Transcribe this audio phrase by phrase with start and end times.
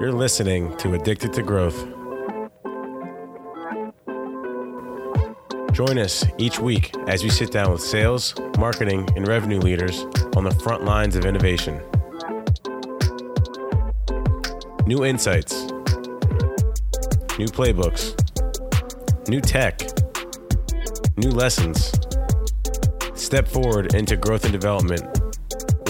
[0.00, 1.76] You're listening to Addicted to Growth.
[5.72, 10.04] Join us each week as we sit down with sales, marketing, and revenue leaders
[10.36, 11.80] on the front lines of innovation.
[14.86, 15.64] New insights,
[17.38, 18.14] new playbooks,
[19.28, 19.80] new tech,
[21.16, 21.92] new lessons.
[23.28, 25.02] Step forward into growth and development,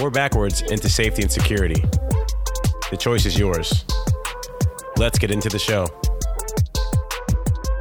[0.00, 1.80] or backwards into safety and security.
[2.90, 3.84] The choice is yours.
[4.96, 5.86] Let's get into the show.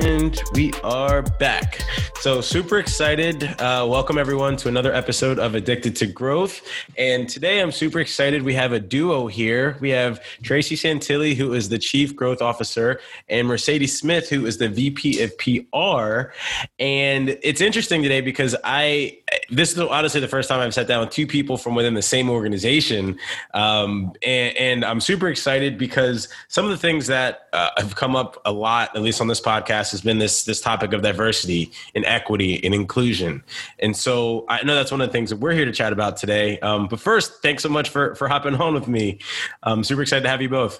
[0.01, 1.81] And we are back.
[2.19, 3.43] So, super excited.
[3.59, 6.61] Uh, welcome, everyone, to another episode of Addicted to Growth.
[6.97, 8.41] And today I'm super excited.
[8.41, 9.77] We have a duo here.
[9.79, 14.57] We have Tracy Santilli, who is the Chief Growth Officer, and Mercedes Smith, who is
[14.57, 16.33] the VP of PR.
[16.79, 21.01] And it's interesting today because I, this is honestly the first time I've sat down
[21.01, 23.17] with two people from within the same organization.
[23.53, 28.15] Um, and, and, I'm super excited because some of the things that uh, have come
[28.15, 31.71] up a lot, at least on this podcast, has been this, this topic of diversity
[31.95, 33.43] and equity and inclusion.
[33.79, 36.17] And so I know that's one of the things that we're here to chat about
[36.17, 36.59] today.
[36.59, 39.19] Um, but first, thanks so much for, for hopping on with me.
[39.63, 40.79] I'm super excited to have you both.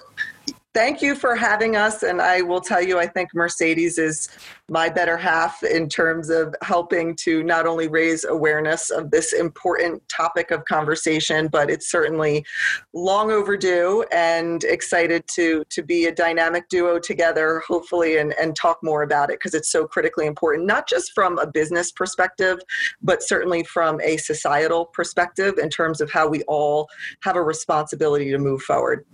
[0.74, 2.02] Thank you for having us.
[2.02, 4.28] And I will tell you, I think Mercedes is
[4.68, 10.06] my better half in terms of helping to not only raise awareness of this important
[10.10, 12.44] topic of conversation, but it's certainly
[12.92, 18.78] long overdue and excited to, to be a dynamic duo together, hopefully, and, and talk
[18.82, 22.58] more about it because it's so critically important, not just from a business perspective,
[23.00, 26.88] but certainly from a societal perspective in terms of how we all
[27.22, 29.06] have a responsibility to move forward.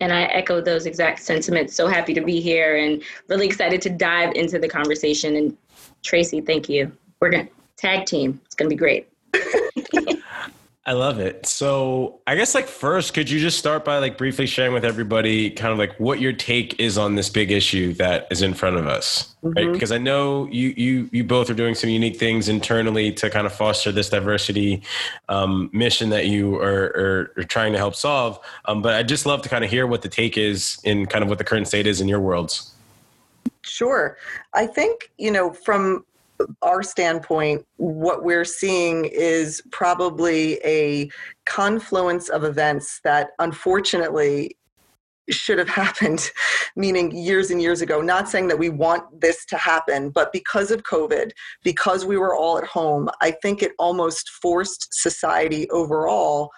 [0.00, 1.74] And I echo those exact sentiments.
[1.74, 5.36] So happy to be here and really excited to dive into the conversation.
[5.36, 5.56] And
[6.02, 6.92] Tracy, thank you.
[7.20, 8.40] We're going to tag team.
[8.44, 9.08] It's going to be great.
[10.88, 11.46] I love it.
[11.46, 15.50] So, I guess like first, could you just start by like briefly sharing with everybody
[15.50, 18.76] kind of like what your take is on this big issue that is in front
[18.76, 19.56] of us, mm-hmm.
[19.56, 19.72] right?
[19.72, 23.48] Because I know you you you both are doing some unique things internally to kind
[23.48, 24.80] of foster this diversity
[25.28, 28.38] um, mission that you are, are, are, trying to help solve.
[28.66, 31.24] Um, but I'd just love to kind of hear what the take is in kind
[31.24, 32.72] of what the current state is in your worlds.
[33.62, 34.16] Sure.
[34.54, 36.04] I think, you know, from
[36.62, 41.08] our standpoint, what we're seeing is probably a
[41.44, 44.56] confluence of events that unfortunately
[45.32, 46.30] should have happened,
[46.76, 48.00] meaning years and years ago.
[48.00, 51.30] Not saying that we want this to happen, but because of COVID,
[51.62, 56.50] because we were all at home, I think it almost forced society overall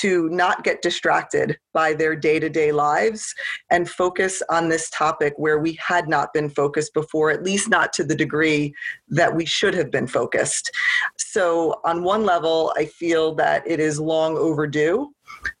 [0.00, 3.34] to not get distracted by their day to day lives
[3.70, 7.92] and focus on this topic where we had not been focused before, at least not
[7.94, 8.74] to the degree
[9.08, 10.70] that we should have been focused.
[11.16, 15.12] So, on one level, I feel that it is long overdue.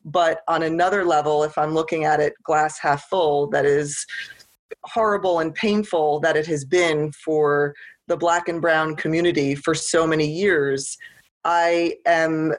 [0.04, 4.06] But on another level, if I'm looking at it glass half full, that is
[4.84, 7.74] horrible and painful that it has been for
[8.08, 10.96] the black and brown community for so many years.
[11.44, 12.54] I am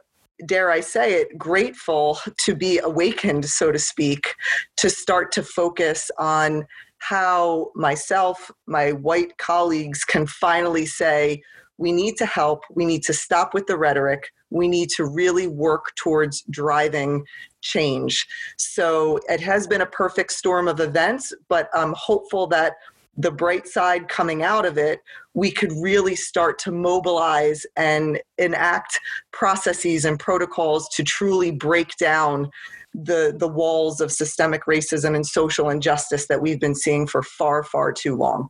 [0.46, 4.36] dare I say it, grateful to be awakened, so to speak,
[4.78, 6.66] to start to focus on
[7.00, 11.42] how myself, my white colleagues can finally say,
[11.78, 15.48] we need to help, we need to stop with the rhetoric, we need to really
[15.48, 17.26] work towards driving
[17.62, 18.26] change.
[18.58, 22.74] So it has been a perfect storm of events, but I'm hopeful that
[23.18, 25.02] the bright side coming out of it,
[25.34, 29.00] we could really start to mobilize and enact
[29.32, 32.50] processes and protocols to truly break down
[32.94, 37.64] the the walls of systemic racism and social injustice that we've been seeing for far
[37.64, 38.50] far too long.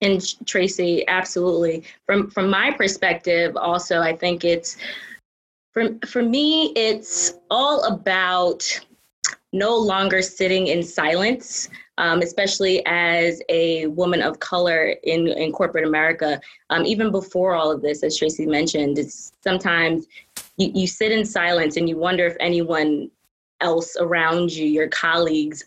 [0.00, 1.84] And Tracy, absolutely.
[2.06, 4.76] From from my perspective, also, I think it's
[5.72, 8.64] for for me, it's all about
[9.52, 15.84] no longer sitting in silence um, especially as a woman of color in, in corporate
[15.84, 16.40] America.
[16.70, 20.06] Um, even before all of this, as Tracy mentioned, it's sometimes
[20.56, 23.10] you, you sit in silence and you wonder if anyone
[23.60, 25.64] else around you, your colleagues,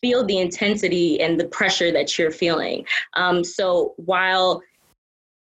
[0.00, 2.86] feel the intensity and the pressure that you're feeling.
[3.14, 4.62] Um, so while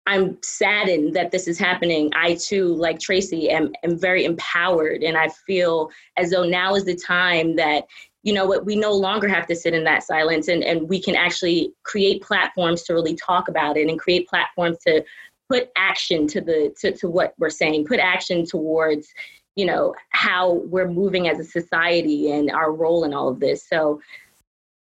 [0.07, 2.09] I'm saddened that this is happening.
[2.15, 6.85] I too, like Tracy, am, am very empowered and I feel as though now is
[6.85, 7.85] the time that
[8.23, 11.01] you know what we no longer have to sit in that silence and, and we
[11.01, 15.03] can actually create platforms to really talk about it and create platforms to
[15.49, 19.07] put action to the to, to what we're saying put action towards
[19.55, 23.67] you know how we're moving as a society and our role in all of this
[23.67, 23.99] so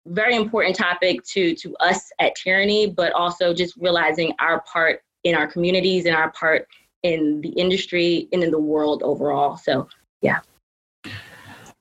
[0.06, 5.34] very important topic to to us at Tierney but also just realizing our part in
[5.34, 6.66] our communities and our part
[7.02, 9.56] in the industry and in the world overall.
[9.56, 9.88] So,
[10.20, 10.40] yeah.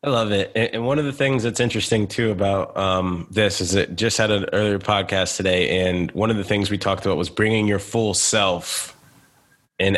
[0.01, 0.51] I love it.
[0.55, 4.31] And one of the things that's interesting too about um, this is that just had
[4.31, 7.79] an earlier podcast today, and one of the things we talked about was bringing your
[7.79, 8.97] full self
[9.77, 9.97] in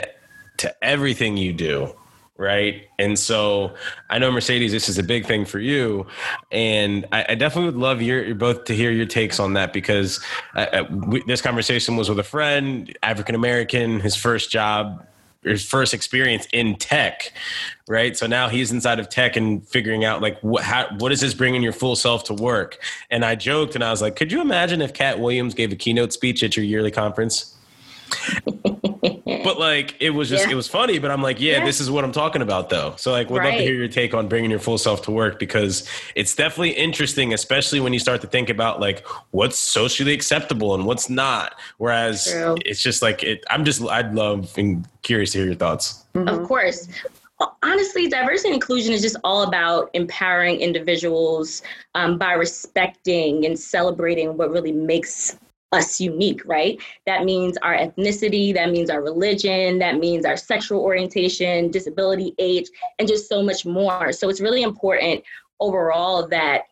[0.57, 1.95] to everything you do
[2.41, 2.89] right?
[2.97, 3.73] And so
[4.09, 6.07] I know Mercedes, this is a big thing for you,
[6.51, 9.71] and I, I definitely would love your, your, both to hear your takes on that
[9.71, 10.19] because
[10.55, 15.05] uh, uh we, this conversation was with a friend, African American, his first job
[15.43, 17.33] his first experience in tech,
[17.87, 18.15] right?
[18.15, 21.33] So now he's inside of tech and figuring out like what how, what is this
[21.33, 22.77] bringing your full self to work?
[23.09, 25.75] And I joked and I was like, could you imagine if Katt Williams gave a
[25.75, 27.57] keynote speech at your yearly conference?
[29.01, 30.51] But like it was just yeah.
[30.51, 32.93] it was funny but i'm like yeah, yeah, this is what i'm talking about though
[32.97, 33.49] so like we'd right.
[33.49, 36.71] love to hear your take on bringing your full self to work because it's definitely
[36.71, 41.55] interesting especially when you start to think about like what's socially acceptable and what's not
[41.77, 42.55] whereas True.
[42.65, 46.27] it's just like it i'm just i'd love and curious to hear your thoughts mm-hmm.
[46.27, 46.87] of course
[47.63, 51.61] honestly, diversity and inclusion is just all about empowering individuals
[51.95, 55.37] um, by respecting and celebrating what really makes
[55.71, 56.79] us unique, right?
[57.05, 62.69] That means our ethnicity, that means our religion, that means our sexual orientation, disability, age,
[62.99, 64.11] and just so much more.
[64.11, 65.23] So it's really important
[65.59, 66.63] overall that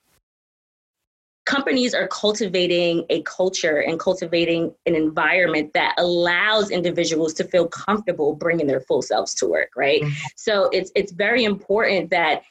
[1.46, 8.36] companies are cultivating a culture and cultivating an environment that allows individuals to feel comfortable
[8.36, 10.26] bringing their full selves to work right mm-hmm.
[10.36, 12.44] so it's it's very important that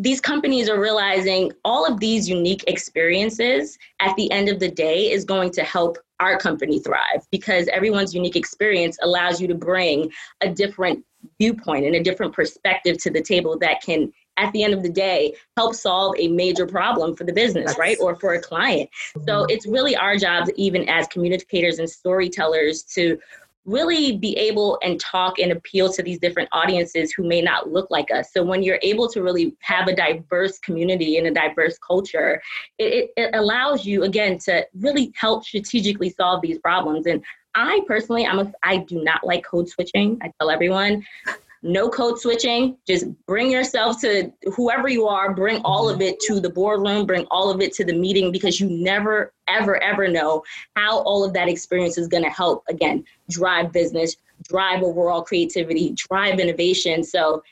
[0.00, 5.10] these companies are realizing all of these unique experiences at the end of the day
[5.10, 10.10] is going to help our company thrive because everyone's unique experience allows you to bring
[10.40, 11.04] a different
[11.38, 14.88] viewpoint and a different perspective to the table that can at the end of the
[14.88, 18.88] day help solve a major problem for the business right or for a client.
[19.26, 19.50] So mm-hmm.
[19.50, 23.18] it's really our job even as communicators and storytellers to
[23.66, 27.90] really be able and talk and appeal to these different audiences who may not look
[27.90, 28.32] like us.
[28.32, 32.40] So when you're able to really have a diverse community and a diverse culture,
[32.78, 37.06] it, it, allows you again to really help strategically solve these problems.
[37.06, 37.22] And
[37.54, 40.18] I personally, I'm a, I do not like code switching.
[40.22, 41.04] I tell everyone
[41.62, 42.76] no code switching.
[42.86, 46.02] Just bring yourself to whoever you are, bring all of mm-hmm.
[46.02, 49.82] it to the boardroom, bring all of it to the meeting because you never, ever,
[49.82, 50.42] ever know
[50.76, 54.16] how all of that experience is going to help, again, drive business,
[54.48, 57.04] drive overall creativity, drive innovation.
[57.04, 57.42] So,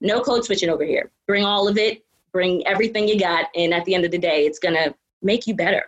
[0.00, 1.10] no code switching over here.
[1.28, 4.46] Bring all of it, bring everything you got, and at the end of the day,
[4.46, 5.84] it's going to make you better.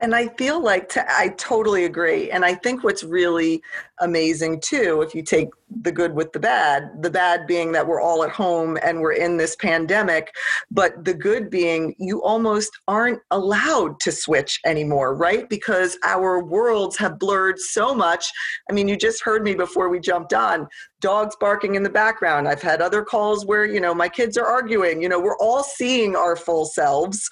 [0.00, 2.30] And I feel like I totally agree.
[2.30, 3.62] And I think what's really
[4.00, 5.48] amazing too, if you take
[5.82, 9.12] the good with the bad, the bad being that we're all at home and we're
[9.12, 10.34] in this pandemic,
[10.70, 15.48] but the good being you almost aren't allowed to switch anymore, right?
[15.48, 18.24] Because our worlds have blurred so much.
[18.70, 20.68] I mean, you just heard me before we jumped on
[21.00, 22.48] dogs barking in the background.
[22.48, 25.02] I've had other calls where, you know, my kids are arguing.
[25.02, 27.28] You know, we're all seeing our full selves.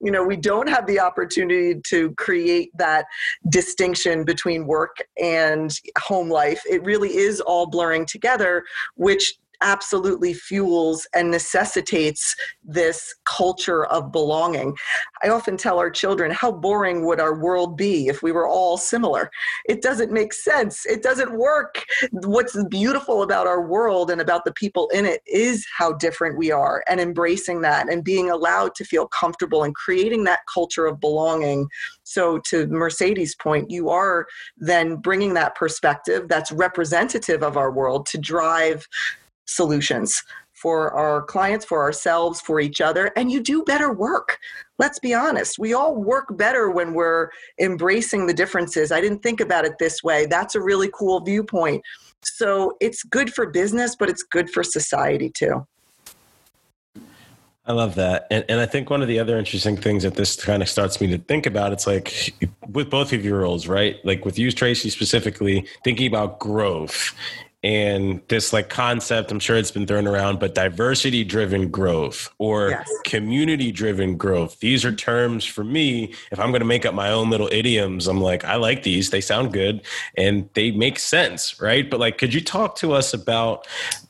[0.00, 3.06] You know, we don't have the opportunity to create that
[3.50, 5.70] distinction between work and
[6.08, 6.62] home life.
[6.68, 8.64] It really is all blurring together,
[8.96, 12.34] which absolutely fuels and necessitates
[12.64, 14.76] this culture of belonging.
[15.22, 18.76] I often tell our children, how boring would our world be if we were all
[18.76, 19.30] similar?
[19.68, 20.86] It doesn't make sense.
[20.86, 21.84] It doesn't work.
[22.12, 26.50] What's beautiful about our world and about the people in it is how different we
[26.50, 31.00] are and embracing that and being allowed to feel comfortable and creating that culture of
[31.00, 31.68] belonging.
[32.04, 38.06] So, to Mercedes' point, you are then bringing that perspective that's representative of our world
[38.06, 38.86] to drive
[39.48, 44.38] solutions for our clients, for ourselves, for each other, and you do better work.
[44.78, 45.58] Let's be honest.
[45.58, 48.90] We all work better when we're embracing the differences.
[48.90, 50.26] I didn't think about it this way.
[50.26, 51.82] That's a really cool viewpoint.
[52.24, 55.64] So it's good for business, but it's good for society too.
[57.64, 58.26] I love that.
[58.30, 61.00] And, and I think one of the other interesting things that this kind of starts
[61.02, 62.34] me to think about, it's like
[62.66, 63.96] with both of your roles, right?
[64.04, 67.14] Like with you, Tracy, specifically, thinking about growth
[67.62, 72.70] and this like concept i'm sure it's been thrown around but diversity driven growth or
[72.70, 72.88] yes.
[73.04, 74.60] community driven growth.
[74.60, 78.06] These are terms for me if i'm going to make up my own little idioms
[78.06, 79.82] i'm like i like these they sound good
[80.16, 81.88] and they make sense right?
[81.90, 83.66] But like could you talk to us about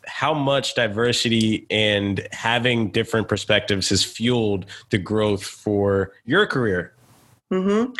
[0.07, 6.93] how much diversity and having different perspectives has fueled the growth for your career
[7.53, 7.93] Mm-hmm.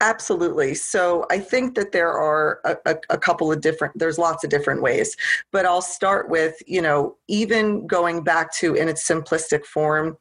[0.00, 0.74] Absolutely.
[0.74, 4.50] So I think that there are a, a, a, couple of different, there's lots of
[4.50, 5.14] different ways,
[5.50, 10.16] but I'll start with, you know, even going back to in its simplistic form,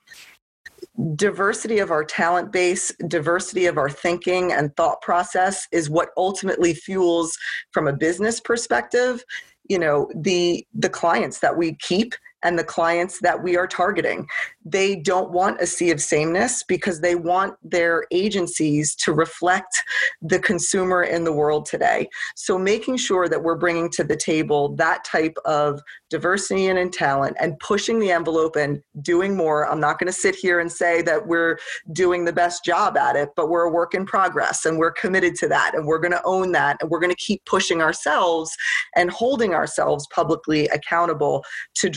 [1.16, 6.74] diversity of our talent base, diversity of our thinking and thought process is what ultimately
[6.74, 7.38] fuels
[7.72, 9.24] from a business perspective,
[9.70, 14.28] you know, the the clients that we keep and the clients that we are targeting.
[14.66, 19.82] They don't want a sea of sameness because they want their agencies to reflect
[20.22, 22.10] the consumer in the world today.
[22.36, 25.82] So, making sure that we're bringing to the table that type of
[26.12, 29.68] diversity and in talent and pushing the envelope and doing more.
[29.68, 31.58] I'm not going to sit here and say that we're
[31.94, 35.36] doing the best job at it, but we're a work in progress and we're committed
[35.36, 38.56] to that and we're going to own that and we're going to keep pushing ourselves
[38.96, 41.44] and holding ourselves publicly accountable
[41.76, 41.90] to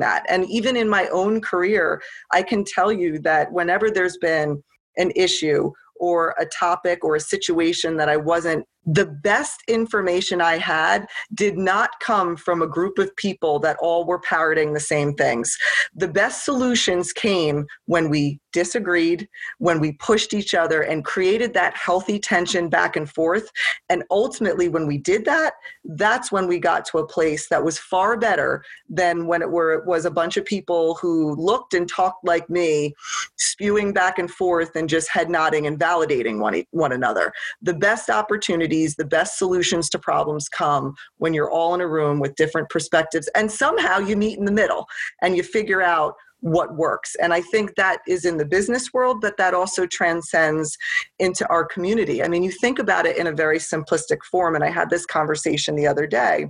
[0.00, 0.24] that.
[0.28, 2.00] And even in my own career,
[2.32, 4.62] I can tell you that whenever there's been
[4.96, 10.58] an issue or a topic or a situation that I wasn't the best information I
[10.58, 15.14] had did not come from a group of people that all were parroting the same
[15.14, 15.56] things.
[15.94, 21.76] The best solutions came when we disagreed, when we pushed each other and created that
[21.76, 23.50] healthy tension back and forth.
[23.88, 25.52] And ultimately, when we did that,
[25.84, 29.74] that's when we got to a place that was far better than when it were
[29.74, 32.94] it was a bunch of people who looked and talked like me,
[33.36, 37.32] spewing back and forth and just head nodding and validating one, one another.
[37.60, 42.20] The best opportunity the best solutions to problems come when you're all in a room
[42.20, 44.86] with different perspectives and somehow you meet in the middle
[45.22, 47.16] and you figure out what works.
[47.20, 50.76] And I think that is in the business world, but that also transcends
[51.18, 52.22] into our community.
[52.22, 54.54] I mean, you think about it in a very simplistic form.
[54.54, 56.46] And I had this conversation the other day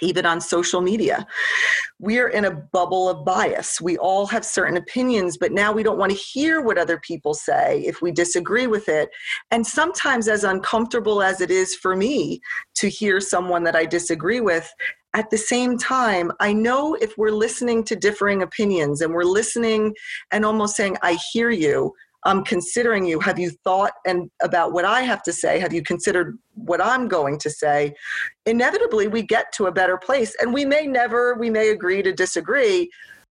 [0.00, 1.26] even on social media.
[1.98, 3.80] We're in a bubble of bias.
[3.80, 7.34] We all have certain opinions, but now we don't want to hear what other people
[7.34, 9.10] say if we disagree with it.
[9.50, 12.40] And sometimes, as uncomfortable as it is for me
[12.76, 14.72] to hear someone that I disagree with,
[15.14, 19.94] at the same time, I know if we're listening to differing opinions and we're listening
[20.30, 23.20] and almost saying, I hear you, I'm considering you.
[23.20, 25.58] Have you thought and about what I have to say?
[25.60, 27.94] Have you considered what I'm going to say?
[28.46, 32.12] Inevitably, we get to a better place, and we may never, we may agree to
[32.12, 32.90] disagree.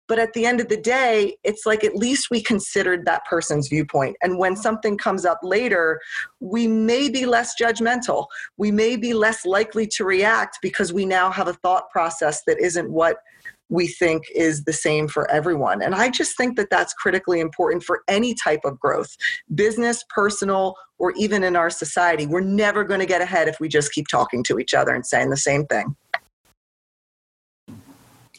[0.10, 3.70] But at the end of the day, it's like at least we considered that person's
[3.70, 4.18] viewpoint.
[4.22, 6.02] And when something comes up later,
[6.42, 8.28] we may be less judgmental.
[8.58, 12.60] We may be less likely to react because we now have a thought process that
[12.60, 13.18] isn't what
[13.70, 15.82] we think is the same for everyone.
[15.82, 19.16] And I just think that that's critically important for any type of growth,
[19.56, 22.26] business, personal, or even in our society.
[22.26, 25.06] We're never going to get ahead if we just keep talking to each other and
[25.06, 25.96] saying the same thing.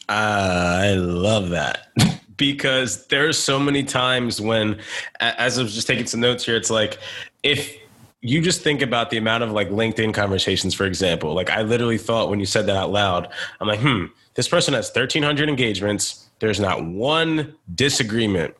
[0.07, 1.87] I love that.
[2.37, 4.79] because there's so many times when
[5.19, 6.99] as I was just taking some notes here, it's like
[7.43, 7.77] if
[8.21, 11.33] you just think about the amount of like LinkedIn conversations, for example.
[11.33, 14.73] Like I literally thought when you said that out loud, I'm like, hmm, this person
[14.73, 16.29] has 1,300 engagements.
[16.39, 18.55] There's not one disagreement.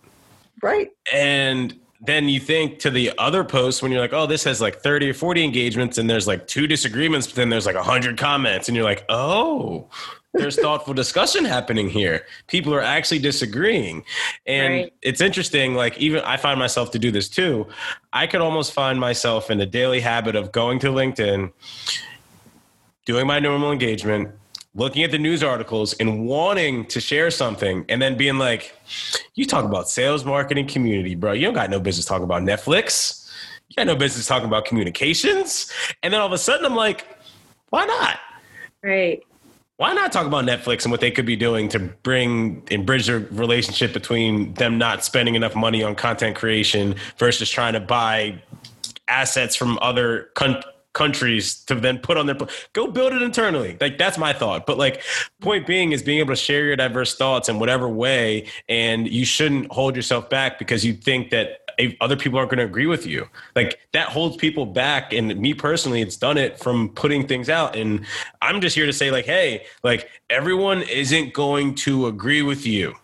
[0.61, 0.91] Right.
[1.13, 4.77] And then you think to the other post when you're like, oh, this has like
[4.77, 8.67] 30 or 40 engagements and there's like two disagreements, but then there's like 100 comments.
[8.67, 9.89] And you're like, oh,
[10.33, 12.25] there's thoughtful discussion happening here.
[12.47, 14.03] People are actually disagreeing.
[14.45, 14.93] And right.
[15.01, 17.67] it's interesting, like, even I find myself to do this too.
[18.13, 21.51] I could almost find myself in a daily habit of going to LinkedIn,
[23.05, 24.31] doing my normal engagement,
[24.75, 28.77] looking at the news articles and wanting to share something and then being like,
[29.33, 31.31] you talk about sales, marketing, community, bro.
[31.31, 33.31] You don't got no business talking about Netflix.
[33.69, 35.71] You got no business talking about communications.
[36.03, 37.07] And then all of a sudden I'm like,
[37.69, 38.19] why not?
[38.83, 39.23] Right.
[39.77, 43.07] Why not talk about Netflix and what they could be doing to bring and bridge
[43.07, 48.41] the relationship between them not spending enough money on content creation versus trying to buy
[49.07, 50.74] assets from other countries?
[50.95, 52.37] Countries to then put on their
[52.73, 53.77] go build it internally.
[53.79, 54.65] Like that's my thought.
[54.65, 55.03] But like
[55.41, 59.25] point being is being able to share your diverse thoughts in whatever way and you
[59.25, 61.59] shouldn't hold yourself back because you think that
[61.99, 63.27] other people aren't going to agree with you.
[63.55, 67.75] Like that holds people back and me personally it's done it from putting things out.
[67.75, 68.05] And
[68.41, 72.95] i'm just here to say like hey like everyone isn't going to agree with you.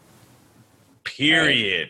[1.04, 1.90] Period.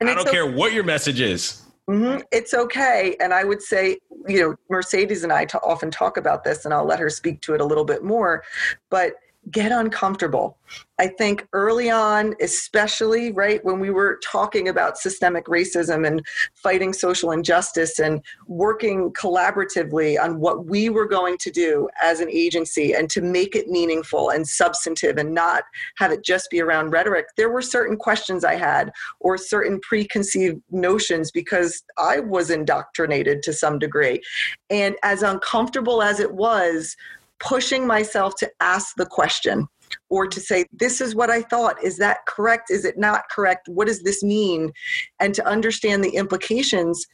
[0.00, 2.22] I don't care what your message is Mm-hmm.
[2.32, 3.16] It's okay.
[3.20, 6.72] And I would say, you know, Mercedes and I t- often talk about this, and
[6.72, 8.42] I'll let her speak to it a little bit more.
[8.90, 9.14] But
[9.50, 10.58] get uncomfortable.
[10.98, 16.24] I think early on, especially right when we were talking about systemic racism and
[16.54, 22.30] fighting social injustice and working collaboratively on what we were going to do as an
[22.30, 25.64] agency and to make it meaningful and substantive and not
[25.96, 30.62] have it just be around rhetoric, there were certain questions I had or certain preconceived
[30.70, 34.22] notions because I was indoctrinated to some degree.
[34.70, 36.96] And as uncomfortable as it was,
[37.40, 39.66] pushing myself to ask the question
[40.10, 41.82] or to say, This is what I thought.
[41.82, 42.70] Is that correct?
[42.70, 43.68] Is it not correct?
[43.68, 44.72] What does this mean?
[45.20, 47.06] And to understand the implications.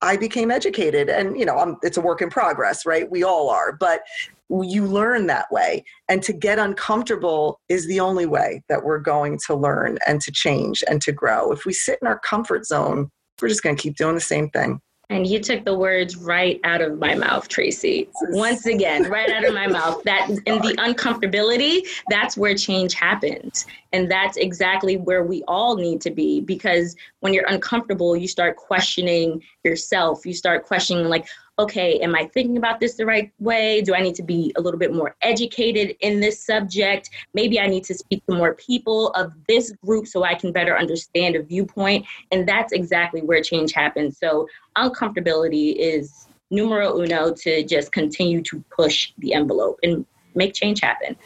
[0.00, 3.10] I became educated, and you know, I'm, it's a work in progress, right?
[3.10, 4.02] We all are, but
[4.48, 5.84] you learn that way.
[6.08, 10.32] And to get uncomfortable is the only way that we're going to learn and to
[10.32, 11.52] change and to grow.
[11.52, 13.10] If we sit in our comfort zone,
[13.40, 14.80] we're just going to keep doing the same thing.
[15.10, 18.10] And you took the words right out of my mouth, Tracy.
[18.30, 20.02] Once again, right out of my mouth.
[20.04, 23.64] That in the uncomfortability, that's where change happens.
[23.94, 28.56] And that's exactly where we all need to be because when you're uncomfortable, you start
[28.56, 30.26] questioning yourself.
[30.26, 31.26] You start questioning like,
[31.58, 33.82] okay, am I thinking about this the right way?
[33.82, 37.10] Do I need to be a little bit more educated in this subject?
[37.34, 40.78] Maybe I need to speak to more people of this group so I can better
[40.78, 42.06] understand a viewpoint.
[42.30, 44.18] And that's exactly where change happens.
[44.18, 44.46] So,
[44.76, 51.16] uncomfortability is numero uno to just continue to push the envelope and make change happen.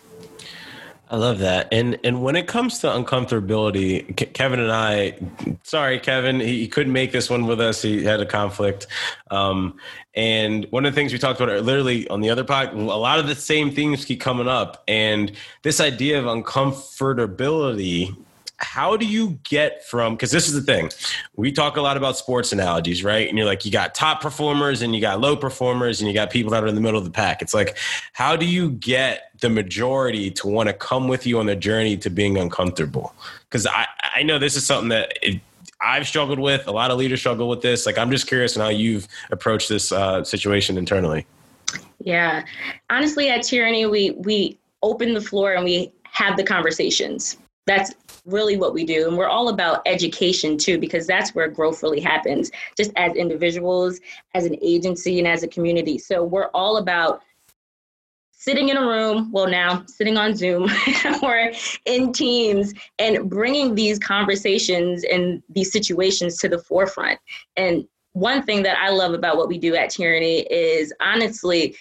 [1.12, 1.68] I love that.
[1.70, 5.18] And and when it comes to uncomfortability, Kevin and I,
[5.62, 7.82] sorry, Kevin, he, he, couldn't make this one with us.
[7.82, 8.86] He had a conflict.
[9.30, 9.76] Um,
[10.14, 13.18] and one of the things we talked about literally on the other pod, a lot
[13.18, 14.84] of the same things keep coming up.
[14.88, 18.16] And this idea of uncomfortability
[18.62, 20.88] how do you get from because this is the thing
[21.36, 24.82] we talk a lot about sports analogies right and you're like you got top performers
[24.82, 27.04] and you got low performers and you got people that are in the middle of
[27.04, 27.76] the pack it's like
[28.12, 31.96] how do you get the majority to want to come with you on the journey
[31.96, 33.14] to being uncomfortable
[33.48, 35.40] because i i know this is something that it,
[35.84, 36.68] I've struggled with.
[36.68, 37.86] A lot of leaders struggle with this.
[37.86, 41.26] Like, I'm just curious on how you've approached this uh, situation internally.
[41.98, 42.44] Yeah,
[42.88, 47.36] honestly, at Tierney, we we open the floor and we have the conversations.
[47.66, 47.92] That's
[48.24, 49.08] really what we do.
[49.08, 54.00] And we're all about education too, because that's where growth really happens, just as individuals,
[54.34, 55.98] as an agency, and as a community.
[55.98, 57.22] So we're all about
[58.42, 60.68] sitting in a room, well, now sitting on Zoom
[61.22, 61.52] or
[61.84, 67.20] in Teams and bringing these conversations and these situations to the forefront.
[67.56, 71.76] And one thing that I love about what we do at Tierney is honestly,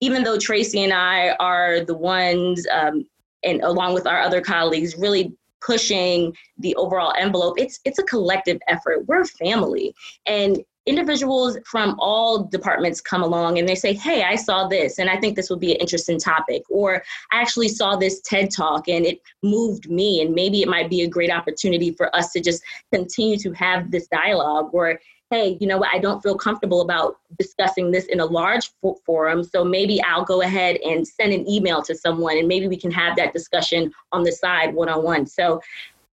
[0.00, 3.06] even though Tracy and I are the ones, um,
[3.44, 7.58] and along with our other colleagues, really pushing the overall envelope.
[7.58, 9.06] It's it's a collective effort.
[9.06, 9.94] We're a family.
[10.26, 15.10] And individuals from all departments come along and they say hey i saw this and
[15.10, 16.62] i think this would be an interesting topic.
[16.70, 20.88] Or i actually saw this ted talk and it moved me and maybe it might
[20.88, 24.70] be a great opportunity for us to just continue to have this dialogue.
[24.72, 24.98] Or
[25.30, 28.72] hey, you know what, I don't feel comfortable about discussing this in a large
[29.06, 29.44] forum.
[29.44, 32.90] So maybe I'll go ahead and send an email to someone and maybe we can
[32.90, 35.26] have that discussion on the side one on one.
[35.26, 35.60] So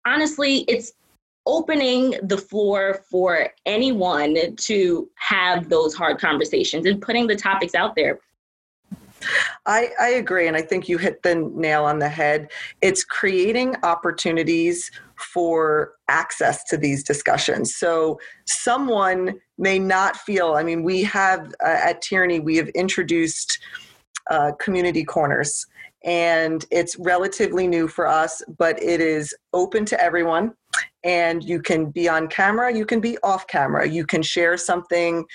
[0.05, 0.93] honestly, it's
[1.45, 7.95] opening the floor for anyone to have those hard conversations and putting the topics out
[7.95, 8.19] there.
[9.67, 12.51] I, I agree, and I think you hit the nail on the head.
[12.81, 14.91] It's creating opportunities
[15.33, 17.75] for access to these discussions.
[17.75, 23.59] So someone may not feel, I mean, we have uh, at Tierney, we have introduced
[24.29, 25.65] uh, community corners.
[26.03, 30.53] And it's relatively new for us, but it is open to everyone.
[31.03, 33.87] And you can be on camera, you can be off camera.
[33.87, 35.25] You can share something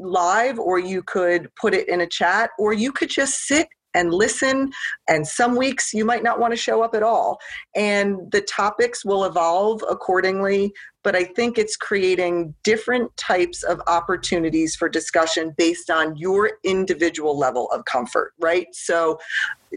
[0.00, 4.12] live, or you could put it in a chat, or you could just sit and
[4.12, 4.72] listen.
[5.08, 7.38] And some weeks you might not want to show up at all.
[7.74, 10.72] And the topics will evolve accordingly.
[11.04, 17.38] But I think it's creating different types of opportunities for discussion based on your individual
[17.38, 18.66] level of comfort, right?
[18.72, 19.18] So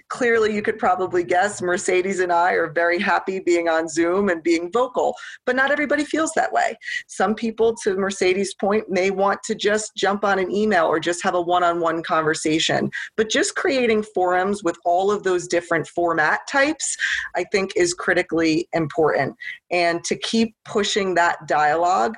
[0.10, 4.43] clearly you could probably guess Mercedes and I are very happy being on Zoom and
[4.43, 6.75] being vocal, but not everybody feels that way.
[7.07, 11.23] Some people, to Mercedes' point, may want to just jump on an email or just
[11.23, 12.89] have a one on one conversation.
[13.15, 16.95] But just creating forums with all of those different format types,
[17.36, 19.36] I think, is critically important.
[19.71, 22.15] And to keep pushing that dialogue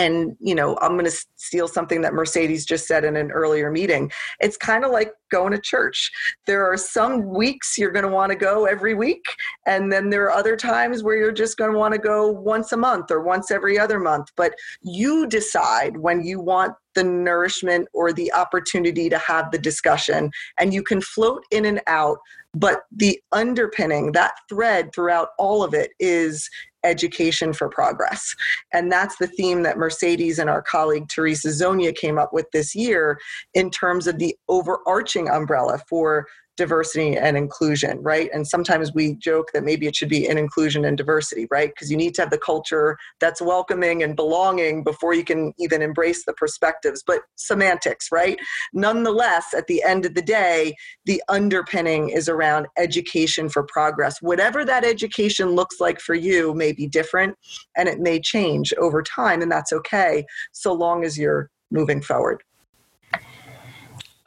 [0.00, 3.70] and you know i'm going to steal something that mercedes just said in an earlier
[3.70, 4.10] meeting.
[4.40, 6.10] It's kind of like going to church.
[6.46, 9.24] There are some weeks you're going to want to go every week
[9.66, 12.72] and then there are other times where you're just going to want to go once
[12.72, 14.28] a month or once every other month.
[14.36, 20.30] But you decide when you want the nourishment or the opportunity to have the discussion
[20.58, 22.18] and you can float in and out
[22.52, 26.50] but the underpinning that thread throughout all of it is
[26.84, 28.34] education for progress.
[28.72, 32.74] And that's the theme that Mercedes and our colleague Teresa Zonia came up with this
[32.74, 33.18] year
[33.54, 36.26] in terms of the overarching umbrella for
[36.60, 38.28] diversity and inclusion, right?
[38.34, 41.70] And sometimes we joke that maybe it should be in inclusion and diversity, right?
[41.70, 45.80] Because you need to have the culture that's welcoming and belonging before you can even
[45.80, 47.02] embrace the perspectives.
[47.02, 48.38] But semantics, right?
[48.74, 50.74] Nonetheless, at the end of the day,
[51.06, 54.20] the underpinning is around education for progress.
[54.20, 57.38] Whatever that education looks like for you may be different
[57.74, 62.42] and it may change over time, and that's okay so long as you're moving forward.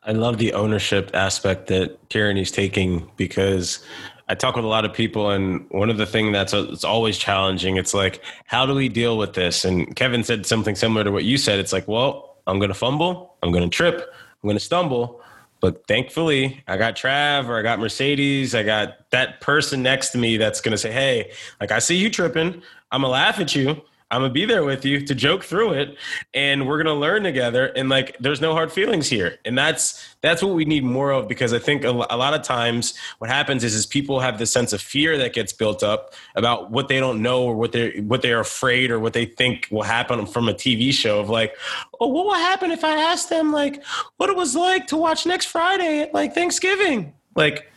[0.06, 3.84] I love the ownership aspect that Tierney's taking because
[4.28, 6.84] I talk with a lot of people, and one of the things that's a, it's
[6.84, 7.78] always challenging.
[7.78, 9.66] It's like, how do we deal with this?
[9.66, 11.60] And Kevin said something similar to what you said.
[11.60, 15.22] It's like, well, I'm going to fumble, I'm going to trip, I'm going to stumble,
[15.63, 18.54] but thankfully, I got Trav or I got Mercedes.
[18.54, 21.96] I got that person next to me that's going to say, hey, like, I see
[21.96, 22.62] you tripping.
[22.92, 23.82] I'm to laugh at you.
[24.13, 25.97] I'm gonna be there with you to joke through it,
[26.36, 27.65] and we're gonna learn together.
[27.65, 31.28] And like, there's no hard feelings here, and that's that's what we need more of
[31.28, 34.71] because I think a, lot of times what happens is is people have this sense
[34.71, 38.21] of fear that gets built up about what they don't know or what they what
[38.21, 41.58] they're afraid or what they think will happen from a TV show of like,
[41.99, 43.84] oh, what will happen if I ask them like
[44.17, 47.73] what it was like to watch next Friday at like Thanksgiving, like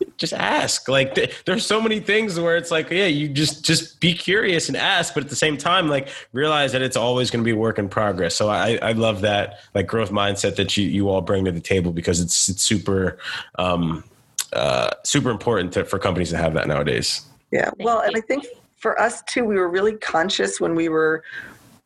[0.16, 0.88] just ask.
[0.88, 4.68] Like th- there's so many things where it's like yeah you just just be curious
[4.68, 7.52] and ask but at the same time like realize that it's always going to be
[7.52, 8.34] work in progress.
[8.34, 11.60] So i i love that like growth mindset that you you all bring to the
[11.60, 13.18] table because it's it's super
[13.58, 14.04] um
[14.52, 17.22] uh super important to, for companies to have that nowadays.
[17.50, 21.22] Yeah well and i think for us too we were really conscious when we were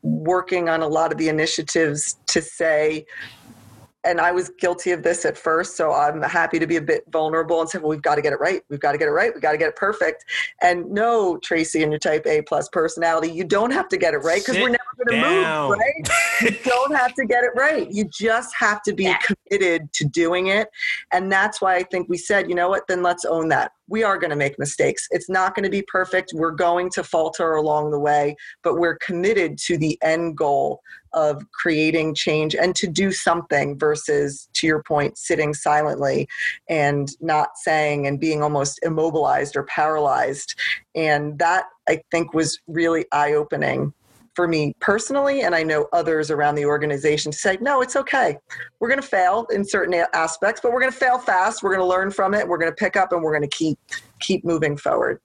[0.02, 3.04] working on a lot of the initiatives to say
[4.06, 7.04] and I was guilty of this at first, so I'm happy to be a bit
[7.10, 8.62] vulnerable and say, well, we've got to get it right.
[8.70, 9.32] We've got to get it right.
[9.34, 10.24] We've got to get it perfect.
[10.62, 14.18] And no, Tracy and your type A plus personality, you don't have to get it
[14.18, 16.08] right because we're never going to move, right?
[16.40, 17.90] you don't have to get it right.
[17.90, 19.18] You just have to be yeah.
[19.18, 20.68] committed to doing it.
[21.12, 24.02] And that's why I think we said, you know what, then let's own that we
[24.02, 25.06] are going to make mistakes.
[25.10, 26.32] It's not going to be perfect.
[26.34, 30.80] We're going to falter along the way, but we're committed to the end goal
[31.16, 36.28] of creating change and to do something versus, to your point, sitting silently
[36.68, 40.54] and not saying and being almost immobilized or paralyzed.
[40.94, 43.92] And that I think was really eye opening
[44.34, 48.36] for me personally, and I know others around the organization to say, no, it's okay.
[48.78, 51.62] We're going to fail in certain aspects, but we're going to fail fast.
[51.62, 52.46] We're going to learn from it.
[52.46, 53.78] We're going to pick up, and we're going to keep
[54.20, 55.20] keep moving forward.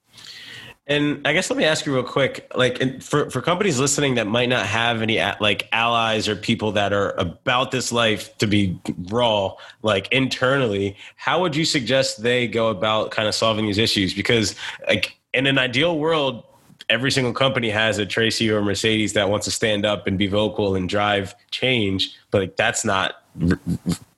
[0.88, 4.26] And I guess let me ask you real quick, like for, for companies listening that
[4.26, 8.80] might not have any like allies or people that are about this life to be
[9.08, 14.12] raw, like internally, how would you suggest they go about kind of solving these issues?
[14.12, 14.56] Because
[14.88, 16.42] like in an ideal world,
[16.88, 20.26] every single company has a Tracy or Mercedes that wants to stand up and be
[20.26, 23.22] vocal and drive change, but like that's not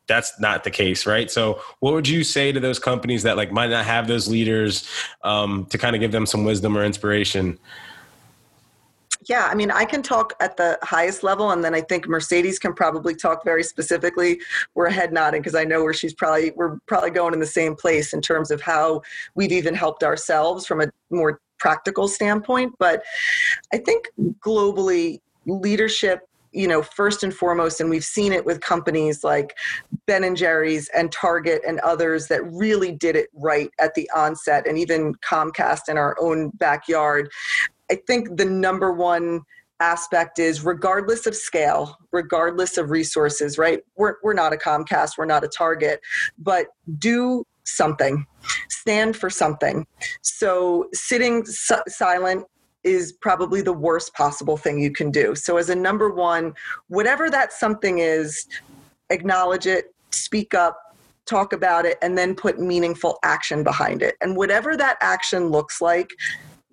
[0.07, 1.31] that's not the case, right?
[1.31, 4.88] So, what would you say to those companies that like might not have those leaders
[5.23, 7.59] um, to kind of give them some wisdom or inspiration?
[9.27, 12.59] Yeah, I mean, I can talk at the highest level, and then I think Mercedes
[12.59, 14.38] can probably talk very specifically.
[14.75, 17.75] We're head nodding because I know where she's probably we're probably going in the same
[17.75, 19.01] place in terms of how
[19.35, 22.75] we've even helped ourselves from a more practical standpoint.
[22.79, 23.03] But
[23.73, 24.09] I think
[24.40, 29.57] globally, leadership you know first and foremost and we've seen it with companies like
[30.07, 34.67] ben and jerry's and target and others that really did it right at the onset
[34.67, 37.31] and even comcast in our own backyard.
[37.90, 39.43] I think the number one
[39.81, 43.81] aspect is regardless of scale regardless of resources right?
[43.97, 46.01] We're, we're not a comcast we're not a target
[46.38, 48.27] but do something.
[48.69, 49.87] Stand for something.
[50.23, 52.45] So sitting silent
[52.85, 55.35] is probably the worst possible thing you can do.
[55.35, 56.55] So as a number one
[56.88, 58.47] whatever that something is
[59.11, 60.79] acknowledge it speak up
[61.27, 64.14] talk about it and then put meaningful action behind it.
[64.20, 66.11] And whatever that action looks like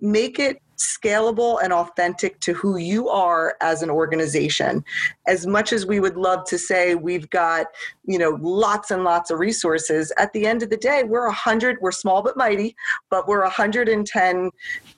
[0.00, 4.84] make it scalable and authentic to who you are as an organization.
[5.28, 7.66] As much as we would love to say we've got
[8.04, 11.78] you know lots and lots of resources at the end of the day we're 100
[11.80, 12.74] we're small but mighty
[13.10, 14.50] but we're 110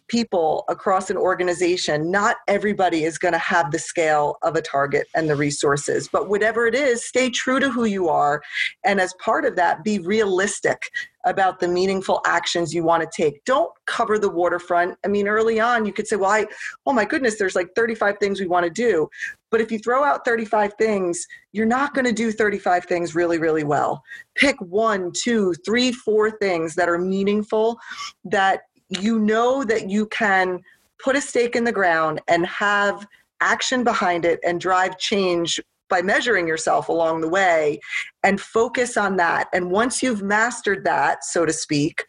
[0.09, 5.07] people across an organization not everybody is going to have the scale of a target
[5.14, 8.43] and the resources but whatever it is stay true to who you are
[8.85, 10.90] and as part of that be realistic
[11.25, 13.45] about the meaningful actions you want to take.
[13.45, 14.97] Don't cover the waterfront.
[15.05, 16.47] I mean, early on, you could say, well, I,
[16.87, 19.09] oh my goodness, there's like 35 things we want to do.
[19.51, 23.38] But if you throw out 35 things, you're not going to do 35 things really,
[23.38, 24.03] really well.
[24.35, 27.79] Pick one, two, three, four things that are meaningful
[28.25, 30.61] that you know that you can
[31.03, 33.07] put a stake in the ground and have
[33.40, 37.79] action behind it and drive change by measuring yourself along the way
[38.23, 39.49] and focus on that.
[39.53, 42.05] And once you've mastered that, so to speak,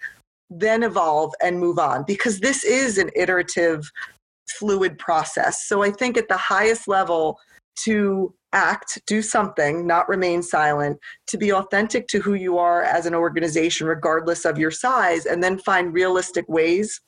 [0.49, 3.91] then evolve and move on because this is an iterative,
[4.57, 5.67] fluid process.
[5.67, 7.37] So I think at the highest level,
[7.79, 13.05] to act, do something, not remain silent, to be authentic to who you are as
[13.05, 17.01] an organization, regardless of your size, and then find realistic ways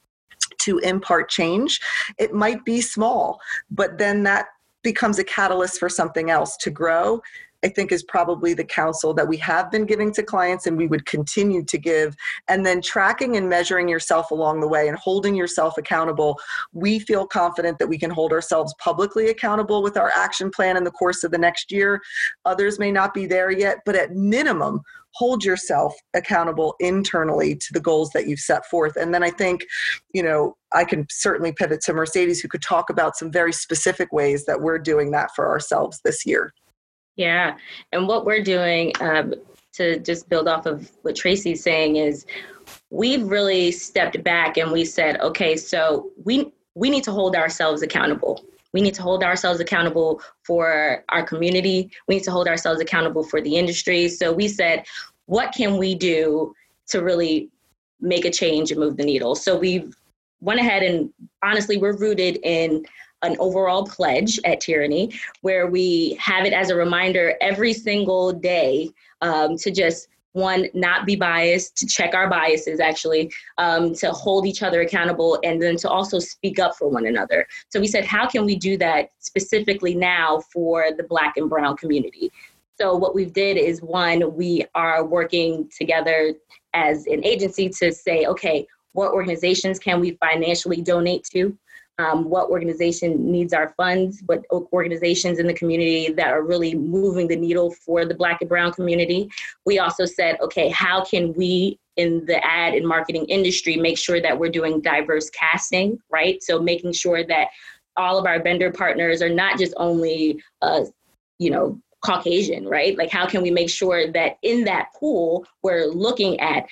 [0.60, 1.80] to impart change.
[2.20, 3.40] It might be small,
[3.72, 4.48] but then that
[4.84, 7.22] becomes a catalyst for something else to grow
[7.64, 10.88] I think is probably the counsel that we have been giving to clients and we
[10.88, 12.16] would continue to give.
[12.48, 16.40] And then tracking and measuring yourself along the way and holding yourself accountable.
[16.74, 20.84] We feel confident that we can hold ourselves publicly accountable with our action plan in
[20.84, 22.02] the course of the next year.
[22.46, 24.82] Others may not be there yet, but at minimum,
[25.14, 28.96] hold yourself accountable internally to the goals that you've set forth.
[28.96, 29.66] And then I think,
[30.14, 34.14] you know, I can certainly pivot to Mercedes, who could talk about some very specific
[34.14, 36.54] ways that we're doing that for ourselves this year.
[37.18, 37.58] Yeah.
[37.92, 39.34] And what we're doing um,
[39.74, 42.26] to just build off of what Tracy's saying is
[42.90, 47.82] we've really stepped back and we said, okay, so we we need to hold ourselves
[47.82, 48.46] accountable.
[48.72, 51.90] We need to hold ourselves accountable for our community.
[52.08, 54.08] We need to hold ourselves accountable for the industry.
[54.10, 54.86] So we said,
[55.26, 56.54] what can we do
[56.90, 57.50] to really
[58.00, 59.34] make a change and move the needle?
[59.34, 59.92] So we
[60.40, 62.86] went ahead and honestly, we're rooted in
[63.24, 68.90] an overall pledge at Tierney where we have it as a reminder every single day
[69.22, 74.46] um, to just one not be biased to check our biases actually um, to hold
[74.46, 77.48] each other accountable and then to also speak up for one another.
[77.70, 81.76] So we said how can we do that specifically now for the black and brown
[81.76, 82.32] community?
[82.80, 86.36] So what we've did is one we are working together
[86.76, 91.58] as an agency to say okay what organizations can we financially donate to
[92.00, 97.28] um, what organization needs our funds, what organizations in the community that are really moving
[97.28, 99.30] the needle for the Black and Brown community.
[99.66, 104.22] We also said, okay, how can we in the ad and marketing industry make sure
[104.22, 106.42] that we're doing diverse casting, right?
[106.44, 107.48] So making sure that
[107.96, 110.86] all of our vendor partners are not just only, uh,
[111.40, 112.96] you know, Caucasian, right?
[112.96, 116.68] Like, how can we make sure that in that pool, we're looking at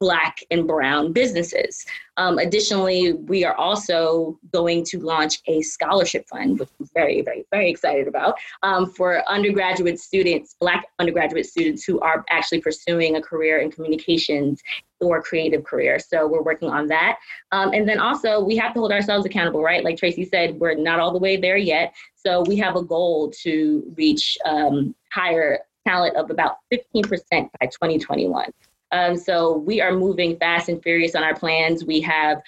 [0.00, 1.84] Black and Brown businesses?
[2.16, 7.44] Um, additionally, we are also going to launch a scholarship fund, which I'm very, very,
[7.50, 13.22] very excited about, um, for undergraduate students, Black undergraduate students who are actually pursuing a
[13.22, 14.62] career in communications
[15.00, 15.98] or creative career.
[15.98, 17.16] So we're working on that.
[17.52, 19.84] Um, and then also, we have to hold ourselves accountable, right?
[19.84, 21.94] Like Tracy said, we're not all the way there yet.
[22.14, 28.50] So we have a goal to reach um, higher talent of about 15% by 2021.
[28.92, 31.84] Um, so we are moving fast and furious on our plans.
[31.84, 32.42] We have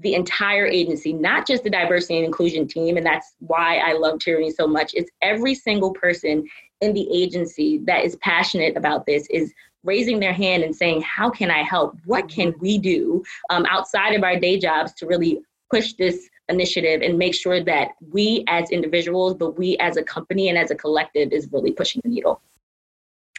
[0.00, 4.20] the entire agency, not just the diversity and inclusion team, and that's why I love
[4.20, 4.94] Tierney so much.
[4.94, 6.46] It's every single person
[6.80, 11.30] in the agency that is passionate about this is raising their hand and saying, "How
[11.30, 11.96] can I help?
[12.04, 17.02] What can we do um, outside of our day jobs to really push this initiative
[17.02, 20.74] and make sure that we as individuals, but we as a company and as a
[20.76, 22.40] collective, is really pushing the needle."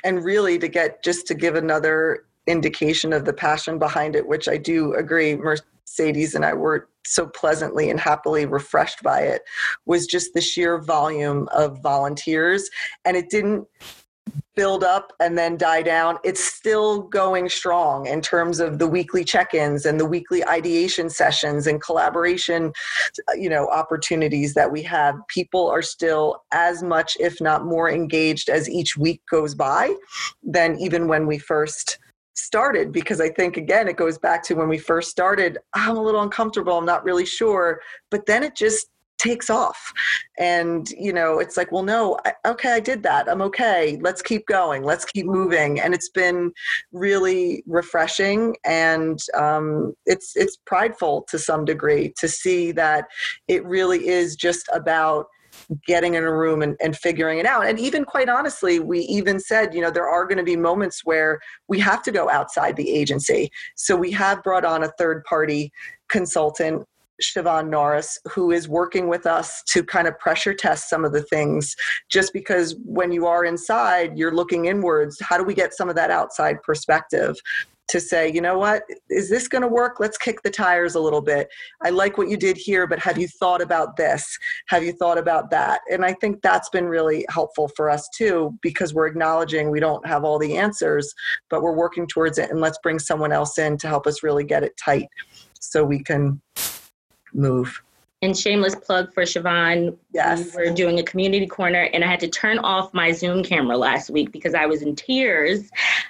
[0.03, 4.47] And really, to get just to give another indication of the passion behind it, which
[4.47, 5.35] I do agree.
[5.35, 9.43] Mercedes and I were so pleasantly and happily refreshed by it,
[9.85, 12.69] was just the sheer volume of volunteers.
[13.05, 13.67] And it didn't
[14.55, 16.17] build up and then die down.
[16.23, 21.65] It's still going strong in terms of the weekly check-ins and the weekly ideation sessions
[21.65, 22.73] and collaboration,
[23.35, 25.15] you know, opportunities that we have.
[25.29, 29.95] People are still as much, if not more, engaged as each week goes by
[30.43, 31.97] than even when we first
[32.39, 36.01] started because I think again it goes back to when we first started I'm a
[36.01, 38.87] little uncomfortable I'm not really sure but then it just
[39.19, 39.93] takes off.
[40.39, 44.21] And you know it's like well no I, okay I did that I'm okay let's
[44.21, 45.79] keep going let's keep moving.
[45.79, 46.51] And it's been
[46.91, 53.05] really refreshing and um, it's it's prideful to some degree to see that
[53.47, 55.27] it really is just about
[55.85, 57.65] getting in a room and, and figuring it out.
[57.65, 61.05] And even quite honestly, we even said, you know, there are going to be moments
[61.05, 63.49] where we have to go outside the agency.
[63.75, 65.71] So we have brought on a third party
[66.09, 66.85] consultant
[67.21, 71.23] Siobhan Norris, who is working with us to kind of pressure test some of the
[71.23, 71.75] things.
[72.09, 75.17] Just because when you are inside, you're looking inwards.
[75.19, 77.35] How do we get some of that outside perspective?
[77.89, 79.99] To say, you know what, is this going to work?
[79.99, 81.49] Let's kick the tires a little bit.
[81.83, 84.37] I like what you did here, but have you thought about this?
[84.67, 85.81] Have you thought about that?
[85.91, 90.05] And I think that's been really helpful for us too, because we're acknowledging we don't
[90.07, 91.13] have all the answers,
[91.49, 92.51] but we're working towards it.
[92.51, 95.07] And let's bring someone else in to help us really get it tight
[95.59, 96.41] so we can
[97.33, 97.81] move.
[98.21, 99.97] And shameless plug for Siobhan.
[100.11, 100.55] Yes.
[100.55, 103.77] We were doing a community corner and I had to turn off my Zoom camera
[103.77, 105.69] last week because I was in tears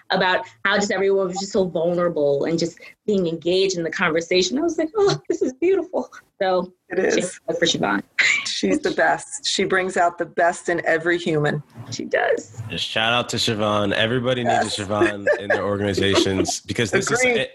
[0.10, 4.58] about how just everyone was just so vulnerable and just being engaged in the conversation.
[4.58, 6.10] I was like, oh, this is beautiful.
[6.42, 8.02] So it is for Siobhan.
[8.46, 9.46] She's the best.
[9.46, 11.62] She brings out the best in every human.
[11.92, 12.62] She does.
[12.78, 13.94] Shout out to Siobhan.
[13.94, 14.64] Everybody yes.
[14.64, 17.42] needs a Siobhan in their organizations because this Agreed.
[17.42, 17.48] is.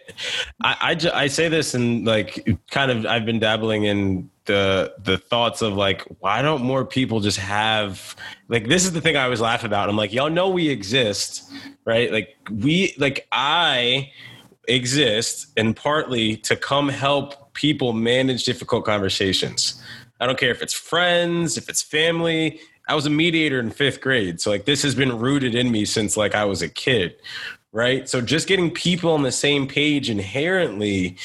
[0.62, 5.18] I, I I say this and like kind of I've been dabbling in the the
[5.18, 8.14] thoughts of like why don't more people just have
[8.48, 9.88] like this is the thing I always laugh about.
[9.88, 11.50] I'm like y'all know we exist,
[11.84, 12.12] right?
[12.12, 14.10] Like we like I
[14.68, 19.80] exist and partly to come help people manage difficult conversations.
[20.20, 22.60] I don't care if it's friends, if it's family.
[22.88, 24.40] I was a mediator in fifth grade.
[24.40, 27.16] So like this has been rooted in me since like I was a kid.
[27.74, 28.08] Right.
[28.08, 31.16] So just getting people on the same page inherently,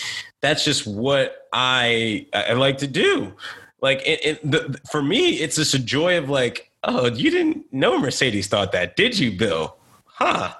[0.41, 3.35] that's just what I I like to do.
[3.81, 7.71] Like it, it the, for me, it's just a joy of like, oh, you didn't
[7.71, 9.78] know Mercedes thought that, did you, Bill?
[10.19, 10.53] Huh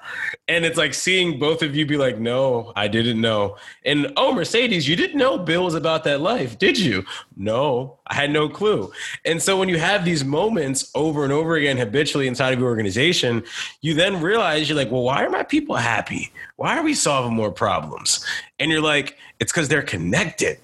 [0.50, 3.56] and it's like seeing both of you be like, no, I didn't know.
[3.86, 7.06] And oh, Mercedes, you didn't know Bill was about that life, did you?
[7.38, 8.92] No, I had no clue.
[9.26, 12.68] And so when you have these moments over and over again habitually inside of your
[12.68, 13.44] organization,
[13.82, 16.32] you then realize you're like, well, why are my people happy?
[16.56, 18.26] Why are we solving more problems?
[18.58, 20.58] And you're like, it's because they're connected.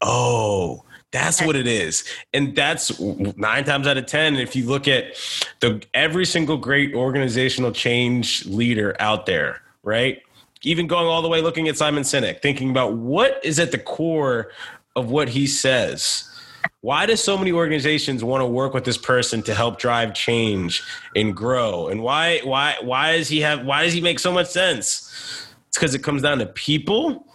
[0.00, 0.84] Oh,
[1.16, 2.04] that's what it is.
[2.34, 4.36] And that's nine times out of 10.
[4.36, 5.14] If you look at
[5.60, 10.20] the every single great organizational change leader out there, right?
[10.62, 13.78] Even going all the way looking at Simon Sinek, thinking about what is at the
[13.78, 14.50] core
[14.94, 16.30] of what he says.
[16.80, 20.82] Why do so many organizations want to work with this person to help drive change
[21.14, 21.88] and grow?
[21.88, 25.48] And why why why does he have why does he make so much sense?
[25.68, 27.26] It's because it comes down to people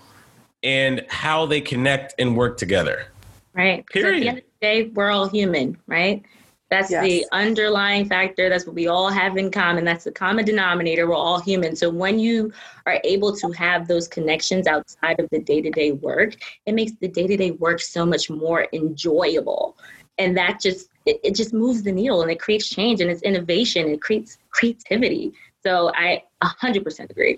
[0.64, 3.08] and how they connect and work together.
[3.54, 3.86] Right.
[3.88, 4.16] Period.
[4.16, 6.24] At the end of the day, we're all human, right?
[6.72, 7.04] That's yes.
[7.04, 8.48] the underlying factor.
[8.48, 9.84] That's what we all have in common.
[9.84, 11.06] That's the common denominator.
[11.06, 11.76] We're all human.
[11.76, 12.54] So when you
[12.86, 16.36] are able to have those connections outside of the day to day work,
[16.66, 19.78] it makes the day to day work so much more enjoyable.
[20.18, 23.22] And that just, it, it just moves the needle and it creates change and it's
[23.22, 23.90] innovation.
[23.90, 25.34] It creates creativity.
[25.64, 27.38] So I 100% agree.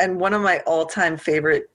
[0.00, 1.70] And one of my all time favorite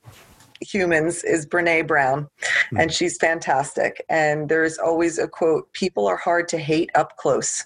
[0.61, 2.27] humans is Brene Brown,
[2.69, 2.77] hmm.
[2.77, 4.05] and she's fantastic.
[4.09, 7.65] And there's always a quote People are hard to hate up close.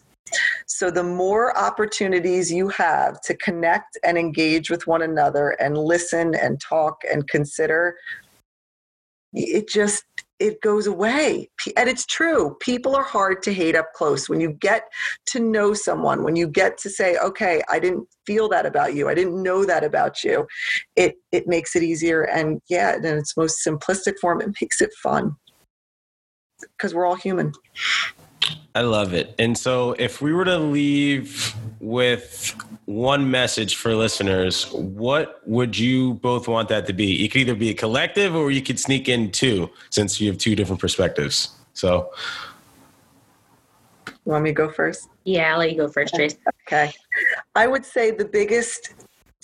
[0.65, 6.33] So, the more opportunities you have to connect and engage with one another and listen
[6.35, 7.97] and talk and consider,
[9.33, 10.03] it just
[10.39, 11.49] it goes away.
[11.77, 12.55] And it's true.
[12.59, 14.27] People are hard to hate up close.
[14.27, 14.83] When you get
[15.27, 19.07] to know someone, when you get to say, okay, I didn't feel that about you.
[19.07, 20.47] I didn't know that about you.
[20.95, 22.23] It it makes it easier.
[22.23, 25.35] And yeah, in its most simplistic form, it makes it fun.
[26.77, 27.53] Because we're all human.
[28.73, 29.35] I love it.
[29.39, 36.15] And so, if we were to leave with one message for listeners, what would you
[36.15, 37.25] both want that to be?
[37.25, 40.37] It could either be a collective or you could sneak in two, since you have
[40.37, 41.49] two different perspectives.
[41.73, 42.11] So,
[44.07, 45.09] you want me to go first?
[45.23, 46.37] Yeah, I'll let you go first, Trace.
[46.67, 46.93] Okay.
[47.55, 48.93] I would say the biggest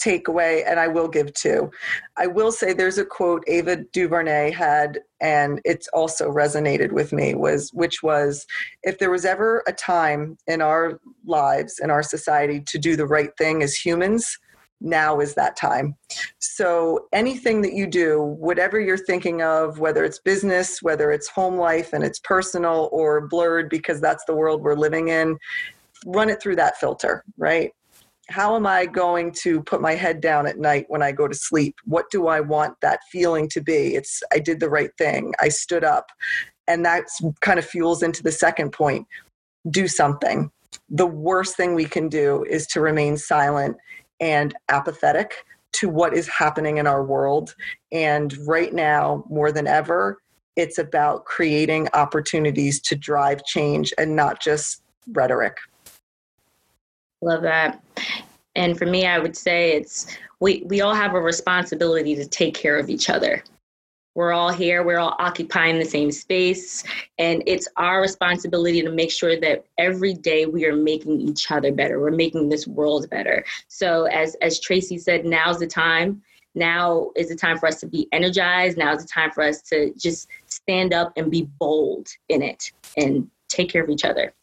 [0.02, 1.72] takeaway, and I will give two.
[2.18, 7.36] I will say there's a quote Ava DuVernay had, and it's also resonated with me,
[7.36, 8.46] was which was
[8.84, 13.06] if there was ever a time in our lives, in our society, to do the
[13.08, 14.38] right thing as humans,
[14.82, 15.96] now is that time.
[16.40, 21.58] So anything that you do, whatever you're thinking of, whether it's business, whether it's home
[21.58, 25.38] life and it's personal or blurred because that's the world we're living in,
[26.06, 27.72] run it through that filter, right?
[28.32, 31.36] How am I going to put my head down at night when I go to
[31.36, 31.76] sleep?
[31.86, 33.96] What do I want that feeling to be?
[33.96, 35.34] It's I did the right thing.
[35.40, 36.08] I stood up.
[36.68, 37.06] And that
[37.42, 39.06] kind of fuels into the second point.
[39.70, 40.52] Do something.
[40.90, 43.78] The worst thing we can do is to remain silent
[44.20, 47.56] and apathetic to what is happening in our world.
[47.92, 50.18] And right now, more than ever,
[50.56, 55.58] it's about creating opportunities to drive change and not just rhetoric.
[57.22, 57.84] Love that.
[58.56, 62.54] And for me, I would say it's we we all have a responsibility to take
[62.54, 63.44] care of each other.
[64.14, 66.84] We're all here, we're all occupying the same space,
[67.18, 71.72] and it's our responsibility to make sure that every day we are making each other
[71.72, 72.02] better.
[72.02, 73.46] We're making this world better.
[73.70, 76.22] So as as Tracy said, now's the time.
[76.56, 78.78] Now is the time for us to be energized.
[78.78, 82.74] Now is the time for us to just stand up and be bold in it
[82.98, 84.34] and take care of each other.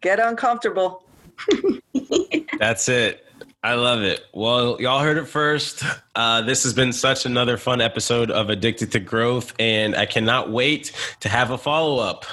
[0.00, 1.04] Get uncomfortable.
[2.58, 3.26] That's it.
[3.64, 4.24] I love it.
[4.34, 5.84] Well, y'all heard it first.
[6.16, 10.50] Uh, this has been such another fun episode of Addicted to Growth, and I cannot
[10.50, 12.24] wait to have a follow up.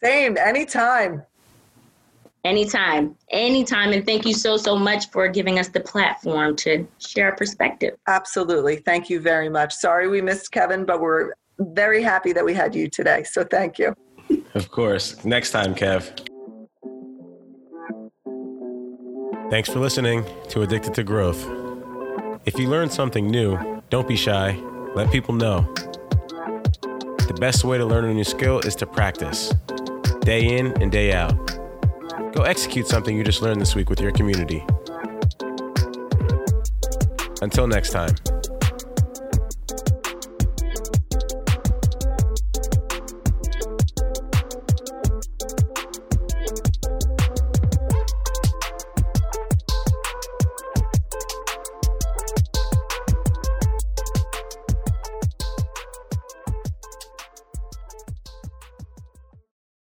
[0.00, 1.22] Same, anytime.
[2.44, 3.92] Anytime, anytime.
[3.92, 7.96] And thank you so, so much for giving us the platform to share our perspective.
[8.06, 8.76] Absolutely.
[8.76, 9.72] Thank you very much.
[9.72, 13.24] Sorry we missed Kevin, but we're very happy that we had you today.
[13.24, 13.94] So thank you.
[14.54, 15.24] Of course.
[15.24, 16.28] Next time, Kev.
[19.50, 21.46] Thanks for listening to Addicted to Growth.
[22.46, 24.58] If you learned something new, don't be shy.
[24.94, 25.72] Let people know.
[26.80, 29.52] The best way to learn a new skill is to practice,
[30.20, 31.36] day in and day out.
[32.32, 34.64] Go execute something you just learned this week with your community.
[37.42, 38.14] Until next time.